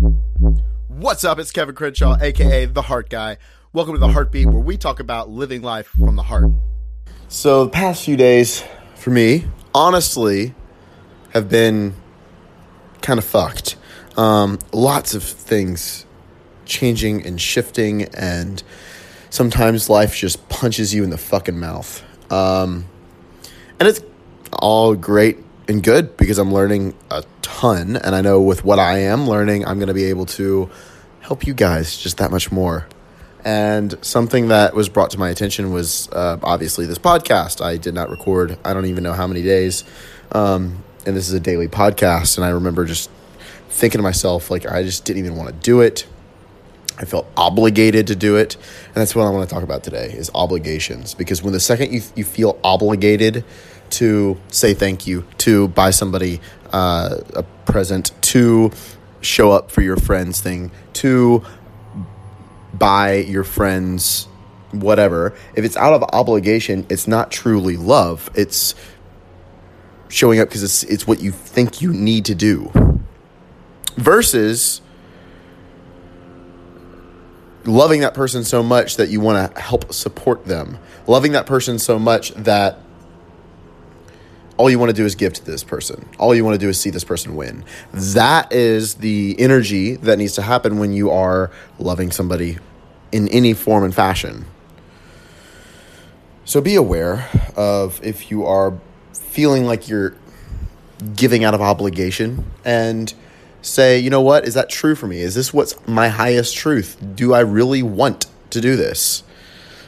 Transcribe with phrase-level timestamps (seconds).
[0.00, 1.38] What's up?
[1.38, 3.36] It's Kevin Crenshaw, aka The Heart Guy.
[3.74, 6.50] Welcome to The Heartbeat, where we talk about living life from the heart.
[7.28, 9.44] So, the past few days for me,
[9.74, 10.54] honestly,
[11.34, 11.94] have been
[13.02, 13.76] kind of fucked.
[14.16, 16.06] Um, lots of things
[16.64, 18.62] changing and shifting, and
[19.28, 22.02] sometimes life just punches you in the fucking mouth.
[22.32, 22.86] Um,
[23.78, 24.00] and it's
[24.50, 25.36] all great
[25.68, 27.22] and good because I'm learning a
[27.60, 30.70] ton, and I know with what I am learning, I'm going to be able to
[31.20, 32.86] help you guys just that much more.
[33.44, 37.62] And something that was brought to my attention was uh, obviously this podcast.
[37.62, 39.84] I did not record, I don't even know how many days.
[40.32, 42.38] Um, and this is a daily podcast.
[42.38, 43.10] And I remember just
[43.68, 46.06] thinking to myself, like, I just didn't even want to do it.
[46.98, 48.56] I felt obligated to do it.
[48.86, 51.12] And that's what I want to talk about today is obligations.
[51.12, 53.44] Because when the second you, you feel obligated
[53.92, 56.40] to say thank you, to buy somebody
[56.72, 58.70] uh, a present, to
[59.20, 61.44] show up for your friend's thing, to
[62.74, 64.28] buy your friends
[64.72, 68.30] whatever, if it's out of obligation, it's not truly love.
[68.34, 68.74] It's
[70.08, 72.70] showing up because it's it's what you think you need to do.
[73.96, 74.80] Versus
[77.64, 80.78] loving that person so much that you want to help support them.
[81.06, 82.78] Loving that person so much that
[84.60, 86.06] all you want to do is give to this person.
[86.18, 87.64] All you want to do is see this person win.
[87.94, 92.58] That is the energy that needs to happen when you are loving somebody
[93.10, 94.44] in any form and fashion.
[96.44, 98.78] So be aware of if you are
[99.14, 100.14] feeling like you're
[101.16, 103.14] giving out of obligation and
[103.62, 105.20] say, you know what, is that true for me?
[105.20, 107.02] Is this what's my highest truth?
[107.14, 109.22] Do I really want to do this?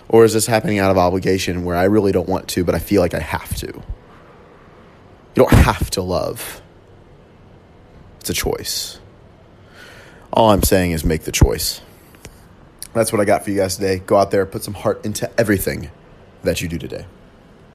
[0.09, 2.79] Or is this happening out of obligation where I really don't want to, but I
[2.79, 3.83] feel like I have to?
[5.35, 6.61] You don't have to love,
[8.21, 8.99] it's a choice.
[10.33, 11.81] All I'm saying is make the choice.
[12.95, 13.99] That's what I got for you guys today.
[13.99, 15.91] Go out there, put some heart into everything
[16.43, 17.07] that you do today.